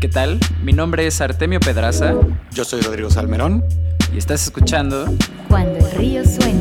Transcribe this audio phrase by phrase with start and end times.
[0.00, 0.40] ¿Qué tal?
[0.62, 2.14] Mi nombre es Artemio Pedraza.
[2.52, 3.62] Yo soy Rodrigo Salmerón.
[4.14, 5.04] Y estás escuchando
[5.46, 6.58] Cuando el río suena.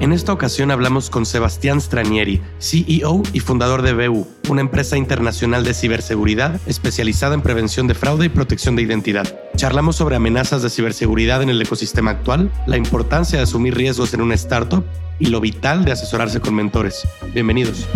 [0.00, 5.64] En esta ocasión hablamos con Sebastián Stranieri, CEO y fundador de BU, una empresa internacional
[5.64, 9.26] de ciberseguridad especializada en prevención de fraude y protección de identidad.
[9.56, 14.20] Charlamos sobre amenazas de ciberseguridad en el ecosistema actual, la importancia de asumir riesgos en
[14.20, 14.84] una startup
[15.18, 17.08] y lo vital de asesorarse con mentores.
[17.32, 17.88] Bienvenidos.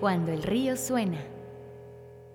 [0.00, 1.31] Cuando el río suena.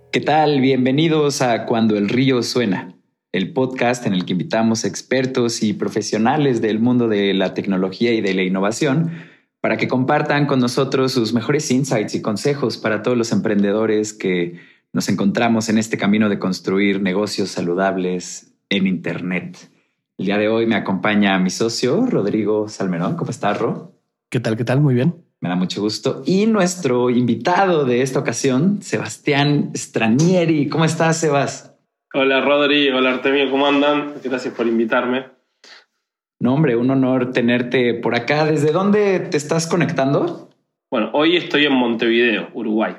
[0.10, 0.62] ¿Qué tal?
[0.62, 2.96] Bienvenidos a Cuando el río suena,
[3.34, 8.22] el podcast en el que invitamos expertos y profesionales del mundo de la tecnología y
[8.22, 9.12] de la innovación
[9.60, 14.62] para que compartan con nosotros sus mejores insights y consejos para todos los emprendedores que
[14.94, 19.70] nos encontramos en este camino de construir negocios saludables en Internet.
[20.18, 23.18] El día de hoy me acompaña mi socio, Rodrigo Salmerón.
[23.18, 23.94] ¿Cómo estás, Ro?
[24.30, 24.56] ¿Qué tal?
[24.56, 24.80] ¿Qué tal?
[24.80, 25.27] Muy bien.
[25.48, 26.24] Me da mucho gusto.
[26.26, 30.67] Y nuestro invitado de esta ocasión, Sebastián Stranieri.
[30.67, 31.73] ¿Cómo estás, Sebas?
[32.14, 32.90] Hola, Rodri.
[32.90, 33.50] Hola, Artemio.
[33.50, 34.16] ¿Cómo andan?
[34.22, 35.28] Gracias por invitarme.
[36.42, 38.45] No, hombre, un honor tenerte por acá.
[38.45, 40.50] ¿Desde dónde te estás conectando?
[40.92, 42.95] Bueno, hoy estoy en Montevideo, Uruguay.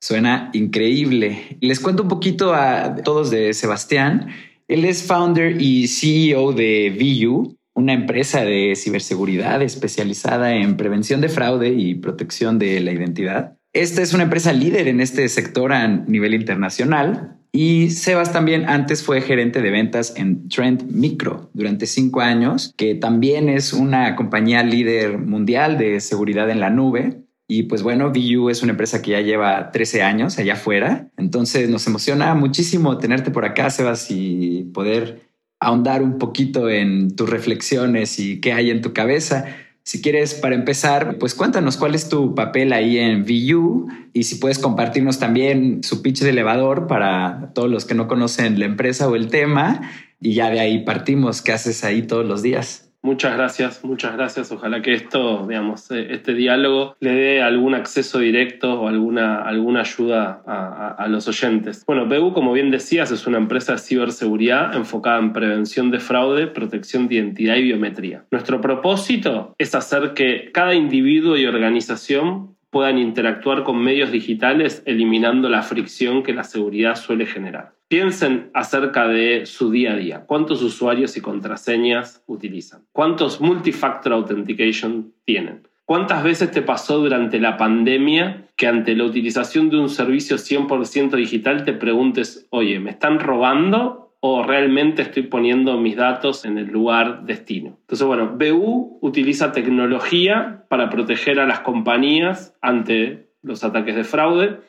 [0.00, 1.58] Suena increíble.
[1.60, 4.28] Les cuento un poquito a todos de Sebastián.
[4.66, 11.28] Él es founder y CEO de VU, una empresa de ciberseguridad especializada en prevención de
[11.28, 13.56] fraude y protección de la identidad.
[13.72, 17.38] Esta es una empresa líder en este sector a nivel internacional.
[17.52, 22.94] Y Sebas también antes fue gerente de ventas en Trend Micro durante cinco años, que
[22.94, 27.24] también es una compañía líder mundial de seguridad en la nube.
[27.48, 31.10] Y pues bueno, VU es una empresa que ya lleva 13 años allá afuera.
[31.18, 35.31] Entonces nos emociona muchísimo tenerte por acá, Sebas, y poder
[35.62, 39.46] ahondar un poquito en tus reflexiones y qué hay en tu cabeza.
[39.84, 44.36] Si quieres, para empezar, pues cuéntanos cuál es tu papel ahí en VU y si
[44.36, 49.08] puedes compartirnos también su pitch de elevador para todos los que no conocen la empresa
[49.08, 51.42] o el tema y ya de ahí partimos.
[51.42, 52.91] ¿Qué haces ahí todos los días?
[53.04, 54.52] Muchas gracias, muchas gracias.
[54.52, 59.80] Ojalá que esto, digamos, eh, este diálogo le dé algún acceso directo o alguna, alguna
[59.80, 61.84] ayuda a, los oyentes.
[61.84, 66.46] Bueno, BU, como bien decías, es una empresa de ciberseguridad enfocada en prevención de fraude,
[66.46, 68.24] protección de identidad y biometría.
[68.30, 75.50] Nuestro propósito es hacer que cada individuo y organización puedan interactuar con medios digitales eliminando
[75.50, 77.74] la fricción que la seguridad suele generar.
[77.86, 80.24] Piensen acerca de su día a día.
[80.26, 82.86] ¿Cuántos usuarios y contraseñas utilizan?
[82.90, 85.68] ¿Cuántos multifactor authentication tienen?
[85.84, 91.10] ¿Cuántas veces te pasó durante la pandemia que ante la utilización de un servicio 100%
[91.16, 96.68] digital te preguntes, oye, ¿me están robando o realmente estoy poniendo mis datos en el
[96.68, 97.76] lugar destino?
[97.80, 104.60] Entonces, bueno, BU utiliza tecnología para proteger a las compañías ante los ataques de fraude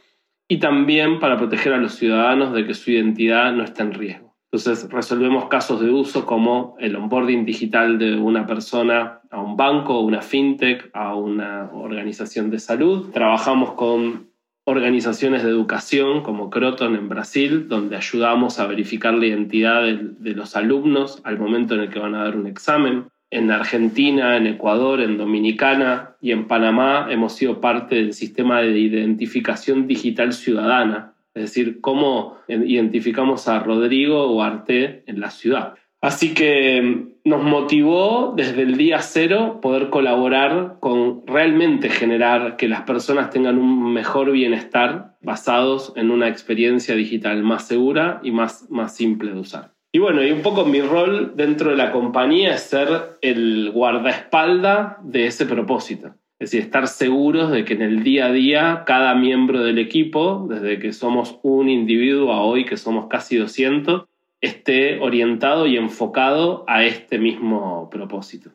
[0.48, 4.36] y también para proteger a los ciudadanos de que su identidad no esté en riesgo.
[4.52, 10.00] Entonces resolvemos casos de uso como el onboarding digital de una persona a un banco,
[10.00, 13.12] una fintech, a una organización de salud.
[13.12, 14.33] Trabajamos con
[14.66, 20.56] organizaciones de educación como Croton en Brasil, donde ayudamos a verificar la identidad de, los
[20.56, 25.02] alumnos al momento en el que van a dar un examen en Argentina, en Ecuador,
[25.02, 31.44] en Dominicana y en Panamá hemos sido parte del sistema de identificación digital ciudadana, es
[31.44, 35.74] decir, cómo identificamos a Rodrigo o Arte en la ciudad.
[36.00, 42.82] Así que nos motivó desde el día cero poder colaborar con realmente generar que las
[42.82, 48.96] personas tengan un mejor bienestar basados en una experiencia digital más segura y más, más
[48.96, 49.72] simple de usar.
[49.94, 52.90] Y bueno, y un poco mi rol dentro de la compañía es ser
[53.22, 56.16] el guardaespalda de ese propósito.
[56.40, 60.48] Es decir, estar seguros de que en el día a día cada miembro del equipo,
[60.50, 64.06] desde que somos un individuo a hoy que somos casi 200,
[64.44, 68.52] esté orientado y enfocado a este mismo propósito.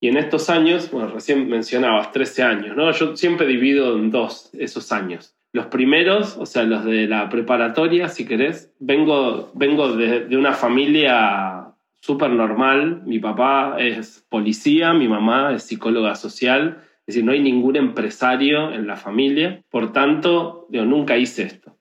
[0.00, 2.90] Y en estos años, bueno, recién mencionabas 13 años, ¿no?
[2.92, 5.34] Yo siempre divido en dos esos años.
[5.52, 11.74] Los primeros, o sea, los de la preparatoria, si querés, vengo, vengo de, una familia
[12.00, 13.02] súper normal.
[13.04, 18.72] Mi papá es policía, mi mamá es psicóloga social, es decir, no hay ningún empresario
[18.72, 19.62] en la familia.
[19.70, 21.76] Por tanto, yo nunca hice esto.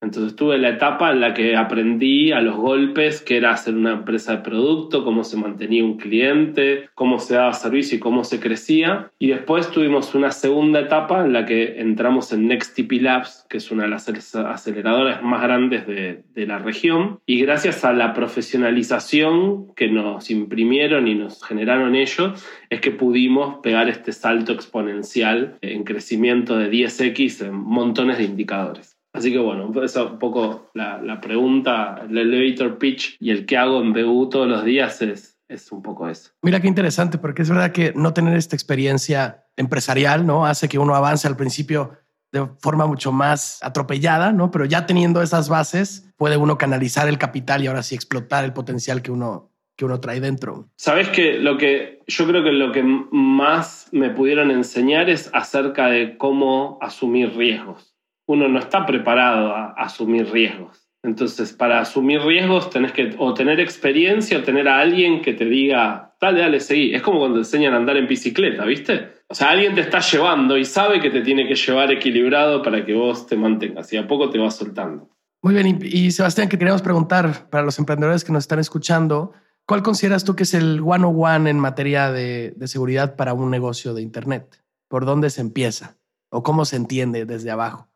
[0.00, 3.92] Entonces tuve la etapa en la que aprendí a los golpes qué era hacer una
[3.92, 8.38] empresa de producto, cómo se mantenía un cliente, cómo se daba servicio y cómo se
[8.38, 9.10] crecía.
[9.18, 13.70] Y después tuvimos una segunda etapa en la que entramos en NextTP Labs, que es
[13.72, 17.18] una de las aceleradoras más grandes de, la región.
[17.26, 23.56] Y gracias a la profesionalización que nos imprimieron y nos generaron ellos, es que pudimos
[23.56, 28.97] pegar este salto exponencial en crecimiento de 10x en montones de indicadores.
[29.12, 33.46] Así que bueno, esa es un poco la, la, pregunta, el elevator pitch y el
[33.46, 36.30] que hago en BU todos los días es, es un poco eso.
[36.42, 40.46] Mira qué interesante, porque es verdad que no tener esta experiencia empresarial, ¿no?
[40.46, 41.92] Hace que uno avance al principio
[42.32, 44.50] de forma mucho más atropellada, ¿no?
[44.50, 48.52] Pero ya teniendo esas bases, puede uno canalizar el capital y ahora sí explotar el
[48.52, 50.68] potencial que uno, que uno trae dentro.
[50.76, 55.88] Sabes que lo que yo creo que lo que más me pudieron enseñar es acerca
[55.88, 57.94] de cómo asumir riesgos.
[58.28, 60.88] Uno no está preparado a asumir riesgos.
[61.02, 65.46] Entonces, para asumir riesgos tenés que o tener experiencia o tener a alguien que te
[65.46, 66.94] diga, dale, dale, seguí.
[66.94, 69.08] Es como cuando enseñan a andar en bicicleta, ¿viste?
[69.28, 72.84] O sea, alguien te está llevando y sabe que te tiene que llevar equilibrado para
[72.84, 75.08] que vos te mantengas y a poco te vas soltando.
[75.40, 79.32] Muy bien, y, Sebastián, que queríamos preguntar para los emprendedores que nos están escuchando,
[79.66, 84.02] ¿cuál consideras tú que es el one-on-one en materia de seguridad para un negocio de
[84.02, 84.62] Internet?
[84.88, 85.96] ¿Por dónde se empieza?
[86.30, 87.88] ¿O cómo se entiende desde abajo?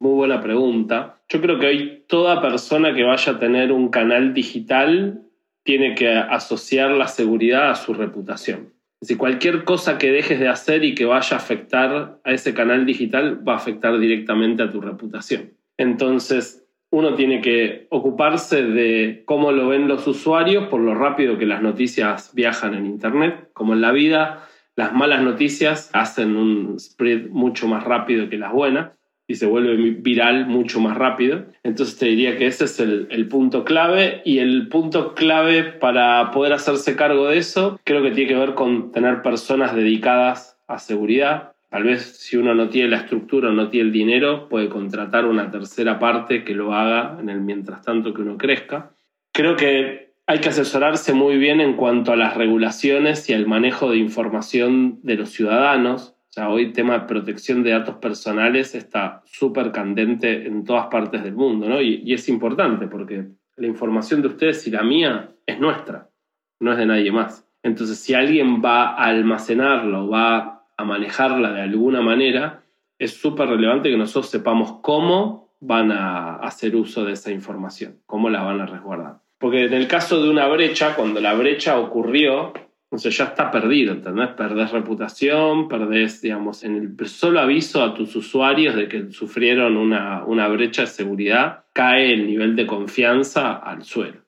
[0.00, 1.22] Muy buena pregunta.
[1.28, 5.22] Yo creo que hoy toda persona que vaya a tener un canal digital
[5.62, 8.74] tiene que asociar la seguridad a su reputación.
[9.00, 12.86] Si cualquier cosa que dejes de hacer y que vaya a afectar a ese canal
[12.86, 15.52] digital va a afectar directamente a tu reputación.
[15.76, 21.46] Entonces, uno tiene que ocuparse de cómo lo ven los usuarios por lo rápido que
[21.46, 23.50] las noticias viajan en Internet.
[23.52, 24.46] Como en la vida,
[24.76, 28.92] las malas noticias hacen un spread mucho más rápido que las buenas
[29.26, 31.46] y se vuelve viral mucho más rápido.
[31.62, 36.52] Entonces te diría que ese es el, punto clave y el punto clave para poder
[36.52, 41.52] hacerse cargo de eso creo que tiene que ver con tener personas dedicadas a seguridad.
[41.70, 45.24] Tal vez si uno no tiene la estructura o no tiene el dinero, puede contratar
[45.24, 48.92] una tercera parte que lo haga en el mientras tanto que uno crezca.
[49.32, 53.90] Creo que hay que asesorarse muy bien en cuanto a las regulaciones y al manejo
[53.90, 59.22] de información de los ciudadanos sea, hoy el tema de protección de datos personales está
[59.24, 61.80] súper candente en todas partes del mundo, ¿no?
[61.80, 66.10] Y, es importante porque la información de ustedes y la mía es nuestra,
[66.58, 67.48] no es de nadie más.
[67.62, 72.64] Entonces, si alguien va a almacenarla o va a manejarla de alguna manera,
[72.98, 78.28] es súper relevante que nosotros sepamos cómo van a hacer uso de esa información, cómo
[78.28, 79.20] la van a resguardar.
[79.38, 82.52] Porque en el caso de una brecha, cuando la brecha ocurrió,
[82.94, 84.28] entonces ya está perdido, ¿entendés?
[84.36, 90.24] Perdés reputación, perdés, digamos, en el solo aviso a tus usuarios de que sufrieron una,
[90.24, 94.20] una brecha de seguridad, cae el nivel de confianza al suelo.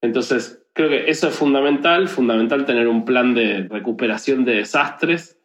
[0.00, 5.41] Entonces, creo que eso es fundamental, fundamental tener un plan de recuperación de desastres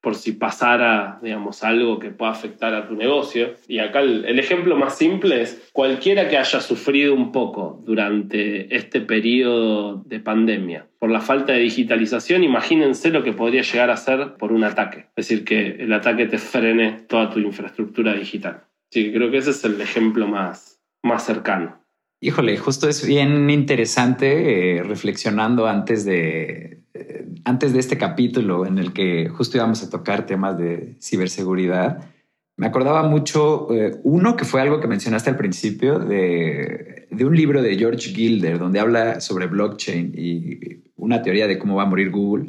[0.00, 3.54] por si pasara, digamos, algo que pueda afectar a tu negocio.
[3.68, 9.00] Y acá el, ejemplo más simple es cualquiera que haya sufrido un poco durante este
[9.00, 14.34] periodo de pandemia por la falta de digitalización, imagínense lo que podría llegar a ser
[14.34, 15.06] por un ataque.
[15.16, 18.64] Es decir, que el ataque te frene toda tu infraestructura digital.
[18.90, 21.82] Así que creo que ese es el ejemplo más, más cercano.
[22.22, 28.76] Híjole, justo es bien interesante eh, reflexionando antes de, eh, antes de este capítulo en
[28.76, 32.10] el que justo íbamos a tocar temas de ciberseguridad.
[32.58, 37.34] Me acordaba mucho, eh, uno que fue algo que mencionaste al principio, de, de, un
[37.34, 41.86] libro de George Gilder, donde habla sobre blockchain y una teoría de cómo va a
[41.86, 42.48] morir Google.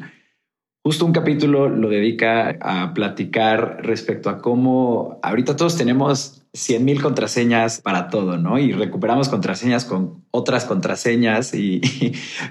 [0.83, 7.01] Justo un capítulo lo dedica a platicar respecto a cómo ahorita todos tenemos 100 mil
[7.01, 8.59] contraseñas para todo, ¿no?
[8.59, 11.81] Y recuperamos contraseñas con otras contraseñas y,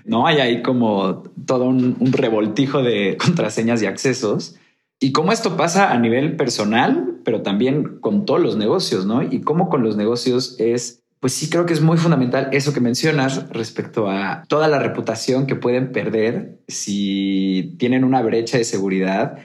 [0.04, 4.56] no hay ahí como todo un, revoltijo de contraseñas y accesos.
[4.98, 9.22] Y cómo esto pasa a nivel personal, pero también con todos los negocios, ¿no?
[9.22, 12.80] Y cómo con los negocios es, pues sí creo que es muy fundamental eso que
[12.80, 19.38] mencionas respecto a toda la reputación que pueden perder si tienen una brecha de seguridad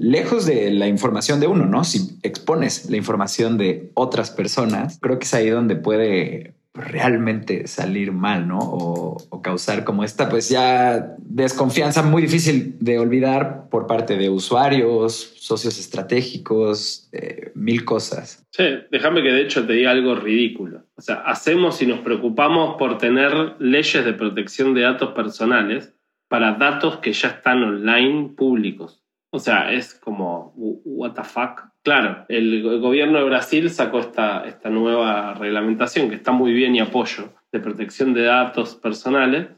[0.00, 1.84] lejos de la información de uno, ¿no?
[1.84, 8.10] Si expones la información de otras personas, creo que es ahí donde puede realmente salir
[8.10, 8.58] mal, ¿no?
[8.60, 15.32] O, causar como esta, pues ya desconfianza muy difícil de olvidar por parte de usuarios,
[15.38, 18.46] socios estratégicos, eh, mil cosas.
[18.50, 20.84] Sí, déjame que de hecho te diga algo ridículo.
[20.96, 25.94] O sea, hacemos y nos preocupamos por tener leyes de protección de datos personales
[26.28, 28.99] para datos que ya están online públicos.
[29.32, 31.62] O sea, es como, what the fuck.
[31.82, 36.80] Claro, el gobierno de Brasil sacó esta, esta nueva reglamentación que está muy bien y
[36.80, 39.48] apoyo de protección de datos personales,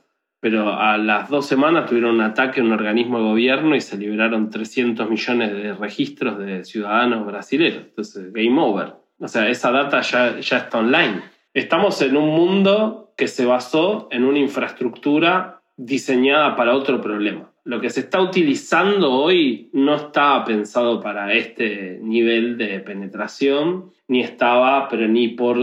[0.41, 3.97] pero a las dos semanas tuvieron un ataque a un organismo de gobierno y se
[3.97, 7.85] liberaron 300 millones de registros de ciudadanos brasileños.
[7.85, 8.95] Entonces, game over.
[9.19, 11.23] O sea, esa data ya, ya está online.
[11.55, 17.50] Estamos en un mundo que se basó en una infraestructura diseñada para otro problema.
[17.64, 24.21] Lo que se está utilizando hoy no estaba pensado para este nivel de penetración, ni
[24.21, 25.59] estaba, pero ni por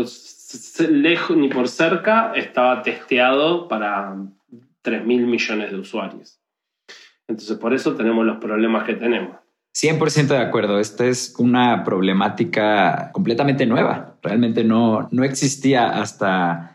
[0.90, 4.16] lejos ni por cerca, estaba testeado para
[4.82, 6.40] 3 mil millones de usuarios.
[7.28, 9.38] Entonces, por eso tenemos los problemas que tenemos.
[9.76, 10.80] 100% de acuerdo.
[10.80, 14.18] Esta es una problemática completamente nueva.
[14.22, 16.69] Realmente no, no existía hasta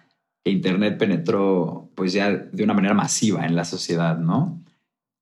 [0.50, 4.60] Internet penetró pues ya de una manera masiva en la sociedad, ¿no?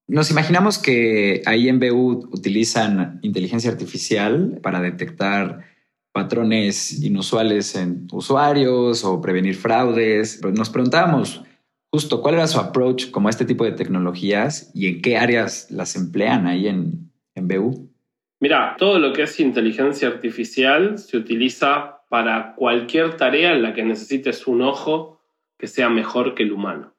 [0.09, 5.65] Nos imaginamos que ahí en BU utilizan inteligencia artificial para detectar
[6.13, 10.41] patrones inusuales en usuarios o prevenir fraudes.
[10.43, 11.43] nos preguntábamos
[11.91, 15.71] justo cuál era su approach como a este tipo de tecnologías y en qué áreas
[15.71, 17.89] las emplean ahí en, en BU.
[18.41, 23.83] Mira, todo lo que es inteligencia artificial se utiliza para cualquier tarea en la que
[23.83, 25.19] necesites un ojo
[25.57, 26.93] que sea mejor que el humano.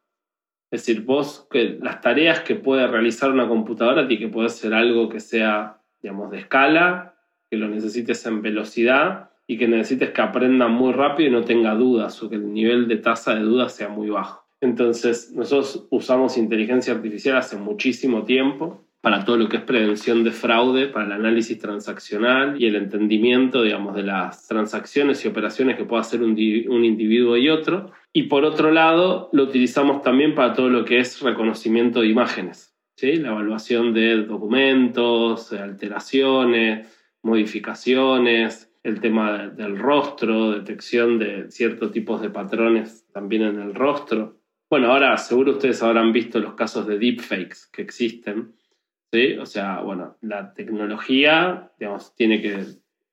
[0.71, 4.73] Es decir, vos, que las tareas que puede realizar una computadora tiene que puede ser
[4.73, 7.13] algo que sea, digamos, de escala,
[7.47, 11.75] que lo necesites en velocidad y que necesites que aprenda muy rápido y no tenga
[11.75, 14.47] dudas o que el nivel de tasa de dudas sea muy bajo.
[14.61, 20.31] Entonces, nosotros usamos inteligencia artificial hace muchísimo tiempo para todo lo que es prevención de
[20.31, 25.83] fraude, para el análisis transaccional y el entendimiento, digamos, de las transacciones y operaciones que
[25.83, 27.91] pueda hacer un, individuo y otro.
[28.13, 32.77] Y por otro lado, lo utilizamos también para todo lo que es reconocimiento de imágenes,
[32.95, 33.17] ¿sí?
[33.17, 36.87] la evaluación de documentos, alteraciones,
[37.23, 44.39] modificaciones, el tema del rostro, detección de ciertos tipos de patrones también en el rostro.
[44.69, 48.53] Bueno, ahora seguro ustedes habrán visto los casos de deepfakes que existen
[49.13, 49.37] ¿sí?
[49.37, 52.65] O sea, bueno, la tecnología, digamos, tiene que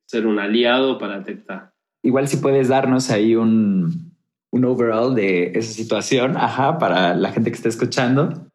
[0.07, 1.73] ser un aliado para detectar.
[2.03, 4.15] Igual si puedes darnos ahí un,
[4.51, 8.51] un overall de esa situación, ajá, para la gente que está escuchando.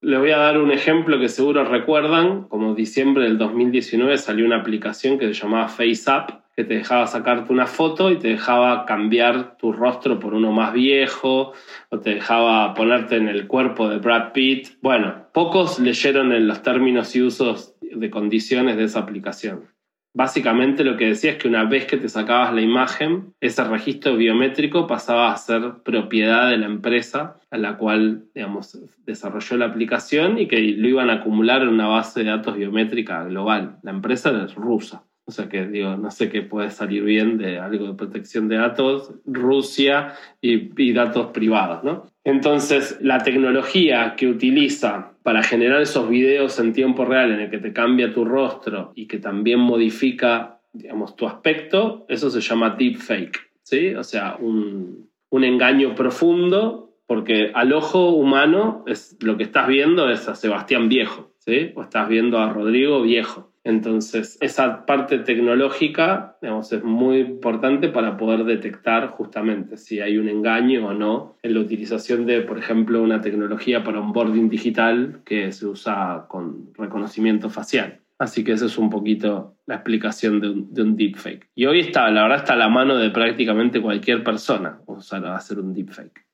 [0.00, 4.60] Le voy a dar un ejemplo que seguro recuerdan, como diciembre del 2019 salió una
[4.60, 9.56] aplicación que se llamaba FaceApp, que te dejaba sacarte una foto y te dejaba cambiar
[9.58, 11.52] tu rostro por uno más viejo,
[11.88, 14.70] o te dejaba ponerte en el cuerpo de Brad Pitt.
[14.82, 19.66] Bueno, pocos leyeron en los términos y usos de condiciones de esa aplicación.
[20.12, 24.16] Básicamente lo que decía es que una vez que te sacabas la imagen, ese registro
[24.16, 30.40] biométrico pasaba a ser propiedad de la empresa a la cual digamos, desarrolló la aplicación
[30.40, 33.78] y que lo iban a acumular en una base de datos biométrica global.
[33.84, 35.04] La empresa es rusa.
[35.28, 38.56] O sea que digo, no sé qué puede salir bien de algo de protección de
[38.56, 42.06] datos, Rusia y, datos privados, ¿no?
[42.24, 47.58] Entonces, la tecnología que utiliza para generar esos videos en tiempo real en el que
[47.58, 53.50] te cambia tu rostro y que también modifica, digamos, tu aspecto, eso se llama deepfake,
[53.62, 53.94] ¿sí?
[53.96, 60.08] O sea, un, un engaño profundo porque al ojo humano es, lo que estás viendo
[60.10, 61.72] es a Sebastián viejo, ¿sí?
[61.74, 63.52] O estás viendo a Rodrigo viejo.
[63.68, 70.30] Entonces, esa parte tecnológica digamos, es muy importante para poder detectar justamente si hay un
[70.30, 75.20] engaño o no en la utilización de, por ejemplo, una tecnología para un boarding digital
[75.22, 78.00] que se usa con reconocimiento facial.
[78.18, 81.50] Así que esa es un poquito la explicación de un, de un, deepfake.
[81.54, 85.58] Y hoy está, la verdad, está a la mano de prácticamente cualquier persona usar, hacer
[85.58, 86.24] un deepfake.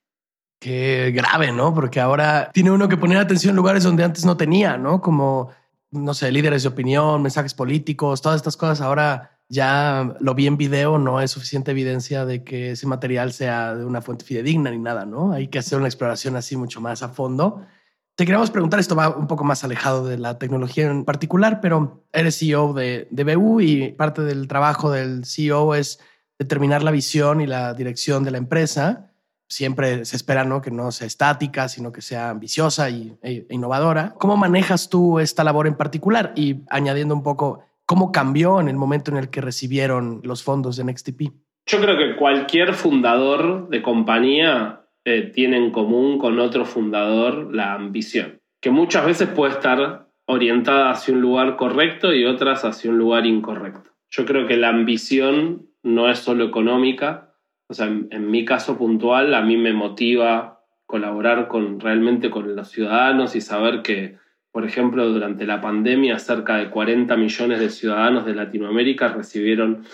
[0.61, 1.75] Qué grave, ¿no?
[1.75, 5.01] Porque ahora tiene uno que poner atención en lugares donde antes no tenía, ¿no?
[5.01, 5.51] Como
[5.95, 8.81] no sé, líderes de opinión, mensajes políticos, todas estas cosas.
[8.81, 13.75] Ahora ya lo vi en video, no es suficiente evidencia de que ese material sea
[13.75, 15.33] de una fuente fidedigna ni nada, ¿no?
[15.33, 17.65] Hay que hacer una exploración así mucho más a fondo.
[18.17, 22.05] Te queríamos preguntar, esto va un poco más alejado de la tecnología en particular, pero
[22.13, 26.01] eres CEO de, de BU y parte del trabajo del CEO es
[26.39, 29.14] determinar la visión y la dirección de la empresa
[29.49, 30.61] siempre se espera ¿no?
[30.61, 34.15] que no sea estática, sino que sea ambiciosa y, e, innovadora.
[34.19, 36.33] ¿Cómo manejas tú esta labor en particular?
[36.37, 40.77] Y añadiendo un poco, ¿cómo cambió en el momento en el que recibieron los fondos
[40.77, 41.33] de NextTP?
[41.67, 47.75] Yo creo que cualquier fundador de compañía eh, tiene en común con otro fundador la
[47.75, 52.99] ambición, que muchas veces puede estar orientada hacia un lugar correcto y otras hacia un
[52.99, 53.91] lugar incorrecto.
[54.11, 57.34] Yo creo que la ambición no es solo económica,
[57.69, 62.69] o sea, en, mi caso puntual, a mí me motiva colaborar con, realmente con los
[62.69, 64.17] ciudadanos y saber que,
[64.53, 69.85] por ejemplo, durante la pandemia, cerca de 40 millones de ciudadanos de Latinoamérica recibieron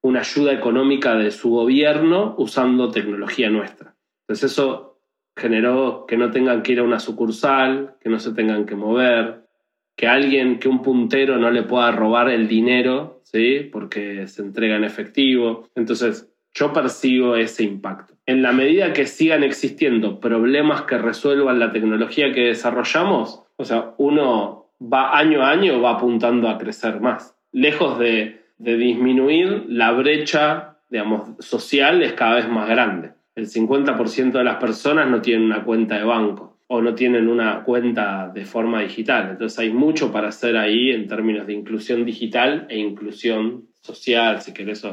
[0.00, 3.94] una ayuda económica de su gobierno usando tecnología nuestra.
[4.22, 5.00] Entonces eso
[5.36, 9.48] generó que no tengan que ir a una sucursal, que no se tengan que mover,
[9.96, 13.68] que alguien, que un puntero no le pueda robar el dinero, ¿sí?
[13.72, 15.68] Porque se entrega en efectivo.
[15.74, 18.14] Entonces, yo percibo ese impacto.
[18.26, 23.94] En la medida que sigan existiendo problemas que resuelvan la tecnología que desarrollamos, o sea,
[23.98, 27.36] uno va año a año va apuntando a crecer más.
[27.52, 33.12] Lejos de, de disminuir, la brecha, digamos, social es cada vez más grande.
[33.34, 37.62] El 50% de las personas no tienen una cuenta de banco o no tienen una
[37.62, 39.30] cuenta de forma digital.
[39.30, 44.52] Entonces hay mucho para hacer ahí en términos de inclusión digital e inclusión social, si
[44.52, 44.84] querés,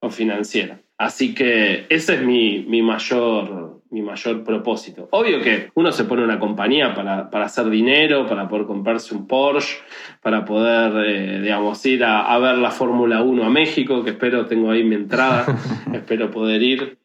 [0.00, 0.80] o financiera.
[0.98, 5.08] Así que ese es mi, mi, mayor, mi mayor propósito.
[5.10, 9.26] Obvio que uno se pone una compañía para, para hacer dinero, para poder comprarse un
[9.26, 9.76] Porsche,
[10.22, 14.46] para poder, eh, digamos, ir a, a ver la Fórmula 1 a México, que espero,
[14.46, 15.46] tengo ahí mi entrada,
[15.92, 16.98] espero poder ir.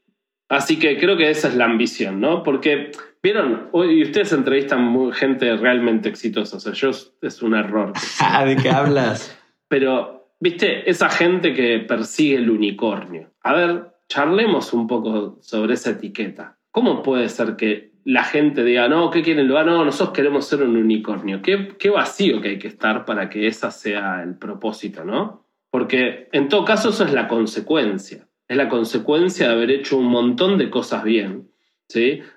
[0.48, 2.44] Así que creo que esa es la ambición, ¿no?
[2.44, 7.92] Porque, vieron, hoy ustedes entrevistan gente realmente exitosa, o sea, yo es un error.
[8.46, 9.38] ¿De qué hablas?
[9.68, 13.32] Pero, viste, esa gente que persigue el unicornio.
[13.42, 16.58] A ver, charlemos un poco sobre esa etiqueta.
[16.72, 19.68] ¿Cómo puede ser que la gente diga, no, ¿qué quieren lograr?
[19.68, 21.42] No, nosotros queremos ser un unicornio.
[21.42, 25.48] ¿Qué, qué vacío que hay que estar para que ese sea el propósito, ¿no?
[25.70, 30.08] Porque en todo caso eso es la consecuencia es la consecuencia de haber hecho un
[30.08, 31.50] montón de cosas bien.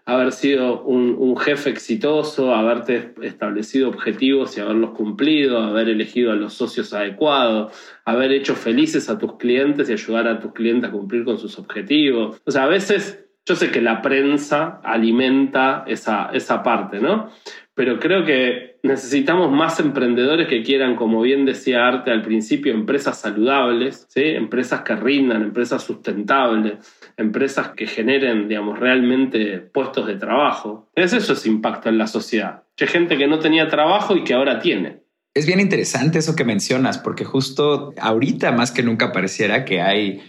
[0.04, 6.36] Haber sido un, un, jefe exitoso, haberte establecido objetivos y haberlos cumplido, haber elegido a
[6.36, 7.72] los socios adecuados,
[8.04, 11.58] haber hecho felices a tus clientes y ayudar a tus clientes a cumplir con sus
[11.58, 12.40] objetivos.
[12.44, 17.30] O sea, a veces yo sé que la prensa alimenta esa, esa parte, ¿no?
[17.74, 23.20] Pero creo que necesitamos más emprendedores que quieran, como bien decía Arte al principio, empresas
[23.20, 24.22] saludables, ¿sí?
[24.22, 26.78] empresas que rindan, empresas sustentables,
[27.16, 30.88] empresas que generen, digamos, realmente puestos de trabajo.
[30.94, 32.62] Es eso ese impacto en la sociedad.
[32.80, 35.02] Hay gente que no tenía trabajo y que ahora tiene.
[35.34, 40.22] Es bien interesante eso que mencionas, porque justo ahorita más que nunca pareciera que hay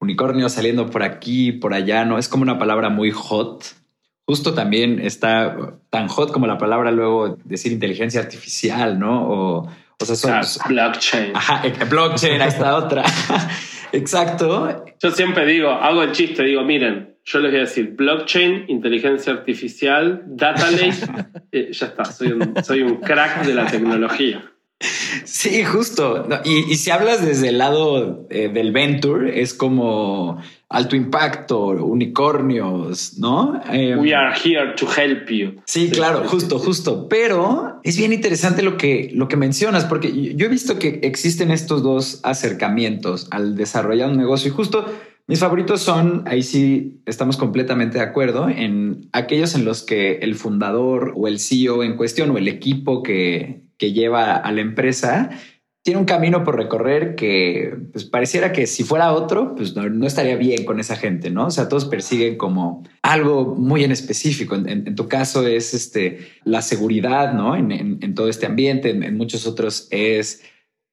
[0.00, 2.18] unicornios saliendo por aquí, por allá, ¿no?
[2.18, 3.64] Es como una palabra muy hot
[4.28, 5.56] justo también está
[5.88, 9.26] tan hot como la palabra luego decir inteligencia artificial, ¿no?
[9.26, 9.68] O,
[9.98, 11.34] o sea, son, blockchain.
[11.34, 13.04] Ajá, blockchain, ahí está otra.
[13.92, 14.77] Exacto.
[15.00, 19.32] Yo siempre digo, hago el chiste, digo, miren, yo les voy a decir blockchain, inteligencia
[19.32, 20.96] artificial, data lake,
[21.52, 24.50] eh, ya está, soy un, soy un crack de la tecnología.
[25.24, 26.26] Sí, justo.
[26.44, 33.18] Y, y, si hablas desde el lado eh, del venture, es como alto impacto, unicornios,
[33.18, 33.60] ¿no?
[33.72, 35.62] Eh, We are here to help you.
[35.64, 37.08] Sí, claro, justo, justo.
[37.08, 41.50] Pero es bien interesante lo que, lo que mencionas, porque yo he visto que existen
[41.50, 44.84] estos dos acercamientos al desarrollar un negocio y justo
[45.26, 50.34] mis favoritos son, ahí sí estamos completamente de acuerdo, en aquellos en los que el
[50.34, 55.30] fundador o el CEO en cuestión o el equipo que, que lleva a la empresa
[55.88, 60.06] tiene un camino por recorrer que pues, pareciera que si fuera otro, pues no, no,
[60.06, 61.46] estaría bien con esa gente, ¿no?
[61.46, 64.54] O sea, todos persiguen como algo muy en específico.
[64.54, 67.56] En, tu caso es este, la seguridad, ¿no?
[67.56, 70.42] En, todo este ambiente, en, muchos otros es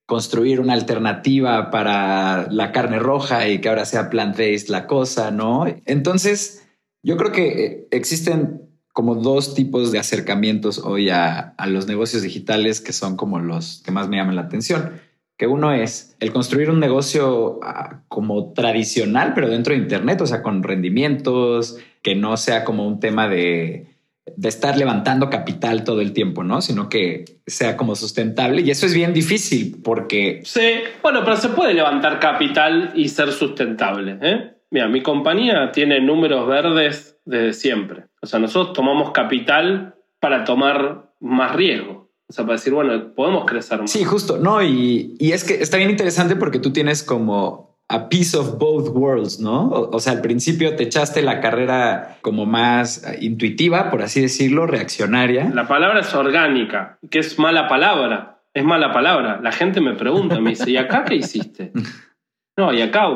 [0.05, 5.65] construir una alternativa para la carne roja y que ahora sea plant-based la cosa, ¿no?
[5.85, 6.65] Entonces,
[7.03, 8.64] yo creo que existen
[8.95, 13.81] como dos tipos de acercamientos hoy a, a, los negocios digitales que son como los
[13.83, 15.01] que más me llaman la atención.
[15.35, 20.25] Que uno es el construir un negocio uh, como tradicional, pero dentro de Internet, o
[20.25, 23.87] sea, con rendimientos, que no sea como un tema de,
[24.37, 26.61] de estar levantando capital todo el tiempo, ¿no?
[26.61, 28.61] Sino que sea como sustentable.
[28.61, 30.39] Y eso es bien difícil porque...
[30.45, 30.71] Sí,
[31.03, 34.19] bueno, pero se puede levantar capital y ser sustentable.
[34.21, 34.54] ¿eh?
[34.75, 38.07] Mira, mi compañía tiene números verdes desde siempre.
[38.21, 42.11] O sea, nosotros tomamos capital para tomar más riesgo.
[42.27, 43.89] O sea, para decir, bueno, podemos crecer más.
[43.89, 44.37] Sí, justo.
[44.37, 48.57] No, y, y es que está bien interesante porque tú tienes como a piece of
[48.57, 49.69] both worlds, ¿no?
[49.69, 54.67] O, o, sea, al principio te echaste la carrera como más intuitiva, por así decirlo,
[54.67, 55.49] reaccionaria.
[55.53, 58.41] La palabra es orgánica, que es mala palabra.
[58.53, 59.39] Es mala palabra.
[59.41, 61.71] La gente me pregunta, me dice, ¿y acá qué hiciste?
[62.57, 63.09] No, y acá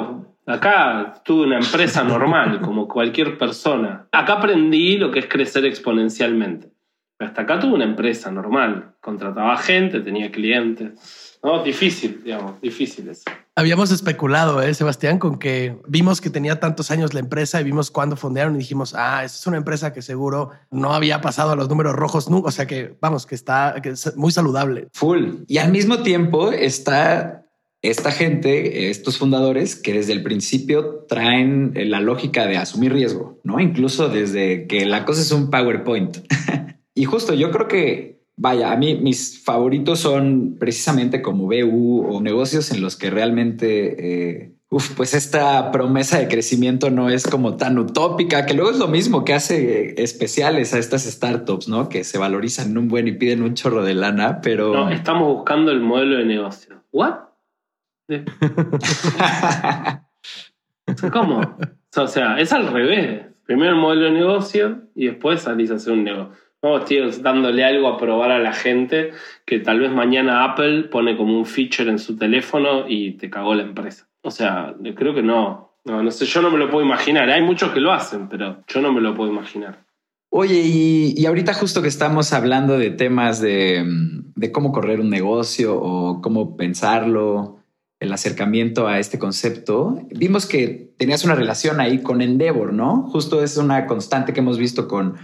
[0.50, 4.08] Acá tuve una empresa normal, como cualquier persona.
[4.12, 6.72] Acá aprendí lo que es crecer exponencialmente.
[7.20, 8.96] Hasta acá tuve una empresa normal.
[9.00, 11.38] Contrataba gente, tenía clientes.
[11.44, 13.26] No, difícil, digamos, difíciles.
[13.56, 17.92] Habíamos especulado, ¿eh, Sebastián, con que vimos que tenía tantos años la empresa y vimos
[17.92, 21.56] cuándo fondearon y dijimos, ah, esa es una empresa que seguro no había pasado a
[21.56, 22.48] los números rojos nunca.
[22.48, 24.88] O sea que, vamos, que está que es muy saludable.
[24.94, 25.44] Full.
[25.46, 27.46] Y al mismo tiempo está
[27.82, 33.60] esta gente, estos fundadores, que desde el principio traen la lógica de asumir riesgo, ¿no?
[33.60, 36.18] Incluso desde que la cosa es un PowerPoint.
[36.94, 42.22] y justo yo creo que, vaya, a mí mis favoritos son precisamente como BU o
[42.22, 47.80] negocios en los que realmente eh, pues esta promesa de crecimiento no es como tan
[47.80, 51.90] utópica, que luego es lo mismo que hace especiales a estas startups, ¿no?
[51.90, 54.74] Que se valorizan un buen y piden un chorro de lana, pero...
[54.74, 56.84] No, estamos buscando el modelo de negocio.
[56.92, 57.29] ¿What?
[61.12, 61.58] ¿Cómo?
[61.96, 63.26] O sea, es al revés.
[63.46, 66.34] Primero el modelo de negocio y después salís a hacer un negocio.
[66.62, 69.12] No, estoy dándole algo a probar a la gente
[69.46, 73.56] que tal vez mañana Apple pone como un feature en su teléfono y te cagó
[73.56, 74.08] la empresa.
[74.22, 75.70] O sea, creo que no.
[75.86, 77.30] No, no sé, yo no me lo puedo imaginar.
[77.30, 79.86] Hay muchos que lo hacen, pero yo no me lo puedo imaginar.
[80.32, 83.84] Oye, y, ahorita justo que estamos hablando de temas de,
[84.36, 87.59] de, cómo correr un negocio o cómo pensarlo,
[88.00, 93.04] el acercamiento a este concepto, vimos que tenías una relación ahí con Endeavor, ¿no?
[93.10, 95.18] Justo es una constante que hemos visto con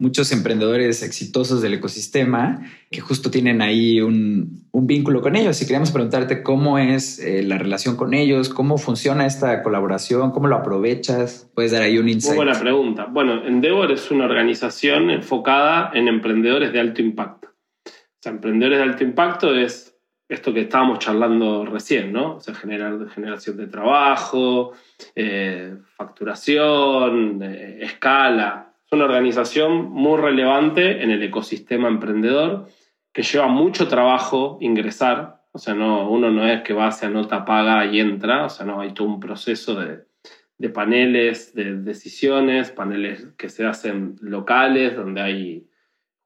[0.00, 5.60] muchos emprendedores exitosos del ecosistema que justo tienen ahí un, vínculo con ellos.
[5.60, 10.48] Y queríamos preguntarte cómo es eh, la relación con ellos, cómo funciona esta colaboración, cómo
[10.48, 11.50] lo aprovechas.
[11.54, 12.34] Puedes dar ahí un insight.
[12.34, 13.06] Muy buena pregunta.
[13.10, 17.48] Bueno, Endeavor es una organización enfocada en emprendedores de alto impacto.
[17.86, 19.89] O sea, emprendedores de alto impacto es
[20.30, 22.36] esto que estábamos charlando recién, ¿no?
[22.36, 24.72] O sea, generación de trabajo,
[25.16, 32.68] eh, facturación, eh, escala, una organización muy relevante en el ecosistema emprendedor
[33.12, 35.42] que lleva mucho trabajo ingresar.
[35.50, 38.44] O sea, no, uno no es que va, se anota, paga y entra.
[38.44, 40.04] O sea, no, hay todo un proceso de,
[40.58, 45.69] de paneles, de decisiones, paneles que se hacen locales, donde hay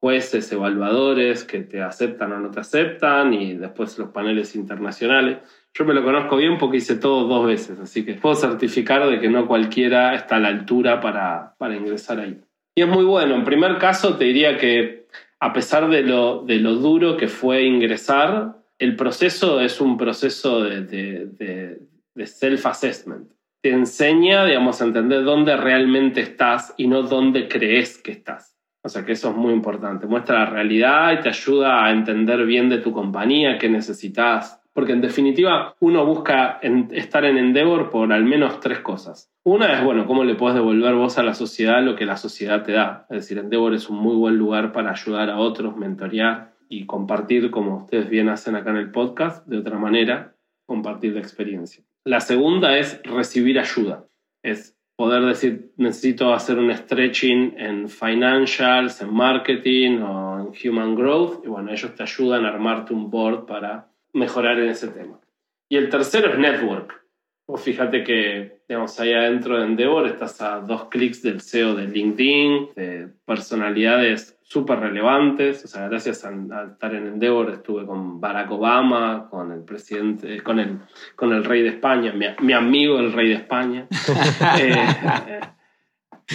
[0.04, 5.38] jueces, evaluadores que te aceptan o no te aceptan, y después los paneles internacionales.
[5.72, 9.18] Yo me lo conozco bien porque hice todo dos veces, así que puedo certificar de
[9.18, 12.38] que no cualquiera está a la altura para, para ingresar ahí.
[12.74, 13.34] Y es muy bueno.
[13.34, 15.06] En primer caso, te diría que
[15.40, 20.62] a pesar de lo, de lo duro que fue ingresar, el proceso es un proceso
[20.62, 23.32] de, de, self-assessment.
[23.62, 28.53] Te enseña, digamos, a entender dónde realmente estás y no dónde crees que estás.
[28.84, 30.06] O sea que eso es muy importante.
[30.06, 34.92] Muestra la realidad y te ayuda a entender bien de tu compañía, qué necesitas, porque
[34.92, 39.32] en definitiva uno busca estar en Endeavor por al menos tres cosas.
[39.42, 42.62] Una es, bueno, cómo le puedes devolver vos a la sociedad lo que la sociedad
[42.62, 43.06] te da.
[43.08, 47.50] Es decir, Endeavor es un muy buen lugar para ayudar a otros, mentorear y compartir,
[47.50, 50.34] como ustedes bien hacen acá en el podcast, de otra manera,
[50.66, 51.82] compartir la experiencia.
[52.04, 54.04] La segunda es recibir ayuda.
[54.42, 61.44] Es poder decir, necesito hacer un stretching en financials, en marketing o en human growth.
[61.44, 65.20] Y bueno, ellos te ayudan a armarte un board para mejorar en ese tema.
[65.68, 67.03] Y el tercero es network.
[67.46, 71.86] O fíjate que, digamos, ahí adentro de Endeavor estás a dos clics del CEO de
[71.88, 75.62] LinkedIn, de personalidades súper relevantes.
[75.64, 80.58] O sea, gracias a, estar en Endeavor estuve con Barack Obama, con el presidente, con
[80.58, 80.78] el,
[81.16, 83.86] con el rey de España, mi, mi amigo el rey de España.
[84.58, 85.40] eh,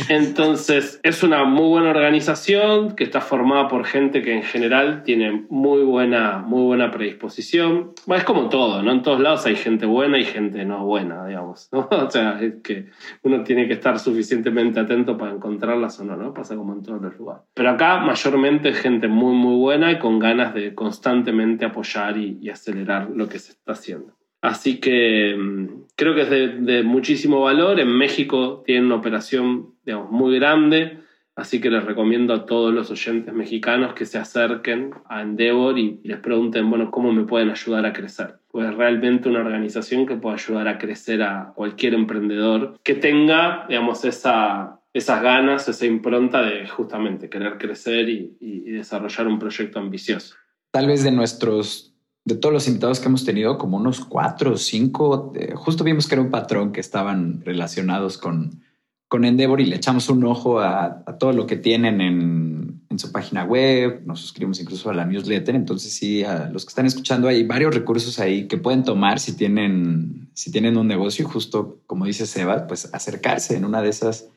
[0.09, 5.45] entonces, es una muy buena organización que está formada por gente que en general tiene
[5.49, 7.93] muy buena, muy buena predisposición.
[8.07, 8.91] es como todo, ¿no?
[8.91, 11.69] En todos lados hay gente buena y gente no buena, digamos.
[11.99, 12.87] O sea, es que
[13.23, 16.33] uno tiene que estar suficientemente atento para encontrarlas o no, ¿no?
[16.33, 17.43] Pasa como en todos los lugares.
[17.53, 23.09] Pero acá mayormente gente muy, muy buena y con ganas de constantemente apoyar y acelerar
[23.09, 24.18] lo que se está haciendo.
[24.41, 26.29] Así que mm, creo que es
[26.65, 27.79] de, muchísimo valor.
[27.79, 30.99] En México tienen una operación digamos, muy grande,
[31.35, 35.99] así que les recomiendo a todos los oyentes mexicanos que se acerquen a Endeavor y,
[36.03, 38.35] les pregunten, bueno, ¿cómo me pueden ayudar a crecer?
[38.49, 44.05] Pues realmente una organización que pueda ayudar a crecer a cualquier emprendedor que tenga, digamos,
[44.05, 50.35] esa, esas ganas, esa impronta de justamente querer crecer y desarrollar un proyecto ambicioso.
[50.71, 51.89] Tal vez de nuestros
[52.25, 56.07] de todos los invitados que hemos tenido, como unos cuatro o cinco, eh, justo vimos
[56.07, 58.61] que era un patrón que estaban relacionados con,
[59.07, 63.11] con Endeavor y le echamos un ojo a, todo lo que tienen en, en, su
[63.11, 67.27] página web, nos suscribimos incluso a la newsletter, entonces sí, a los que están escuchando
[67.27, 71.79] hay varios recursos ahí que pueden tomar si tienen, si tienen un negocio y justo
[71.87, 74.29] como dice Seba, pues acercarse en una de esas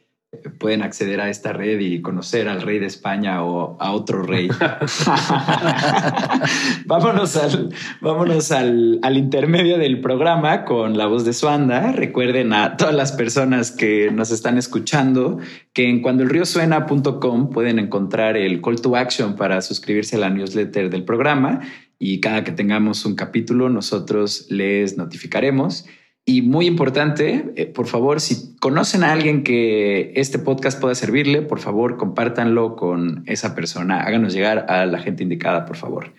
[0.59, 4.49] pueden acceder a esta red y conocer al rey de España o a otro rey.
[6.87, 7.69] vámonos al,
[8.01, 11.93] vámonos al, al, intermedio del programa con la voz de Suanda.
[11.93, 15.39] Recuerden a todas las personas que nos están escuchando
[15.75, 21.05] que en cuandoelriosuena.com pueden encontrar el call to action para suscribirse a la newsletter del
[21.05, 21.61] programa
[21.99, 25.85] y cada que tengamos un capítulo nosotros les notificaremos.
[26.25, 31.43] Y muy importante, eh, por favor, si conocen a alguien que este podcast pueda servirle,
[31.43, 34.03] por favor, compártanlo con esa persona.
[34.03, 36.13] Háganos llegar a la gente indicada, por favor.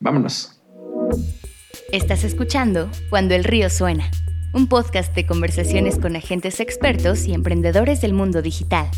[0.00, 0.60] Vámonos.
[1.92, 4.10] Estás escuchando Cuando el río suena,
[4.52, 8.88] un podcast de conversaciones con agentes expertos y emprendedores del mundo digital.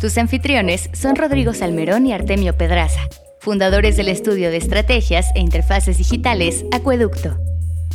[0.00, 3.00] Tus anfitriones son Rodrigo Salmerón y Artemio Pedraza,
[3.40, 7.38] fundadores del estudio de estrategias e interfaces digitales Acueducto.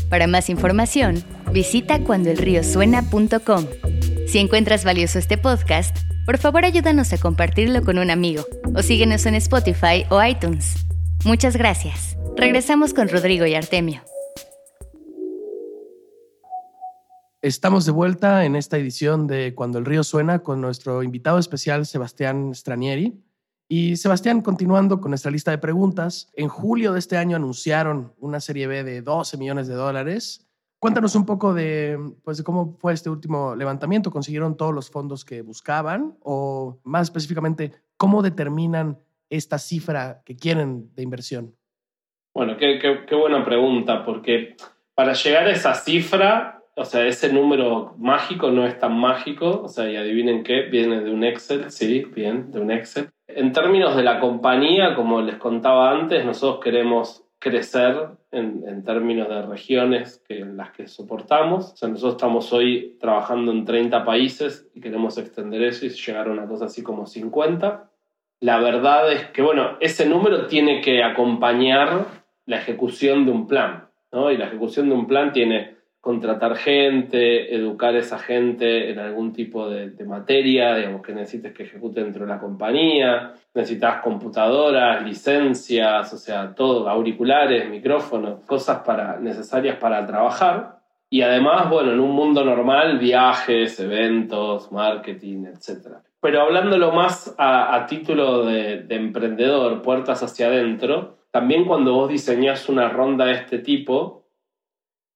[0.10, 3.66] Para más información, visita cuandoelriosuena.com.
[4.28, 9.26] Si encuentras valioso este podcast, por favor ayúdanos a compartirlo con un amigo o síguenos
[9.26, 10.86] en Spotify o iTunes.
[11.26, 12.18] Muchas gracias.
[12.36, 14.02] Regresamos con Rodrigo y Artemio.
[17.42, 21.86] Estamos de vuelta en esta edición de Cuando el río suena con nuestro invitado especial
[21.86, 23.14] Sebastián Stranieri.
[23.70, 28.40] Y Sebastián, continuando con nuestra lista de preguntas, en julio de este año anunciaron una
[28.40, 30.48] serie B de 12 millones de dólares.
[30.80, 34.10] Cuéntanos un poco de, pues, cómo fue este último levantamiento.
[34.10, 36.18] ¿Consiguieron todos los fondos que buscaban?
[36.22, 39.00] O más específicamente, ¿cómo determinan
[39.30, 41.54] esta cifra que quieren de inversión?
[42.34, 44.56] Bueno, qué, qué buena pregunta, porque
[44.96, 49.68] para llegar a esa cifra o sea, ese número mágico no es tan mágico, o
[49.68, 53.10] sea, y adivinen qué, viene de un Excel, sí, bien, de un Excel.
[53.38, 59.44] En términos de la compañía, como les contaba antes, nosotros queremos crecer en, términos de
[59.44, 61.74] regiones que, en las que soportamos.
[61.74, 66.28] O sea, nosotros estamos hoy trabajando en 30 países y queremos extender eso y llegar
[66.28, 67.92] a una cosa así como 50.
[68.40, 72.08] La verdad es que, bueno, ese número tiene que acompañar
[72.48, 74.32] la ejecución de un plan, ¿no?
[74.32, 79.34] Y la ejecución de un plan tiene contratar gente, educar a esa gente en algún
[79.34, 86.14] tipo de, materia, digamos, que necesites que ejecute dentro de la compañía, necesitas computadoras, licencias,
[86.14, 90.80] o sea, todo, auriculares, micrófonos, cosas para, necesarias para trabajar.
[91.10, 95.98] Y además, bueno, en un mundo normal, viajes, eventos, marketing, etc.
[96.22, 102.70] Pero hablándolo más a, título de, de emprendedor, puertas hacia adentro, también cuando vos diseñás
[102.70, 104.26] una ronda de este tipo,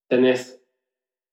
[0.08, 0.61] tenés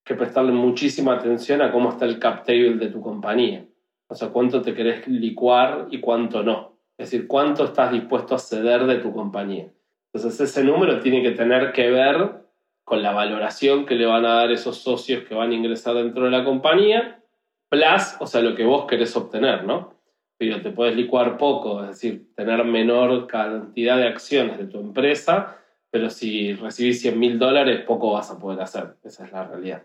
[0.08, 3.66] que prestarle muchísima atención a cómo está el cap table de tu compañía.
[4.08, 6.78] O sea, cuánto te querés licuar y cuánto no.
[6.96, 9.70] Es decir, cuánto estás dispuesto a ceder de tu compañía.
[10.10, 12.40] Entonces, ese número tiene que tener que ver
[12.84, 16.24] con la valoración que le van a dar esos socios que van a ingresar dentro
[16.24, 17.22] de la compañía,
[17.68, 19.92] plus, o sea, lo que vos querés obtener, ¿no?
[20.38, 25.58] Pero te puedes licuar poco, es decir, tener menor cantidad de acciones de tu empresa,
[25.90, 28.96] pero si recibís 100 mil dólares, poco vas a poder hacer.
[29.04, 29.82] Esa es la realidad.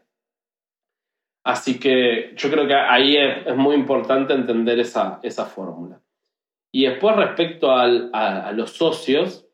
[1.44, 6.02] Así que yo creo que ahí es, muy importante entender esa, esa fórmula.
[6.72, 9.46] Y después respecto a, los socios,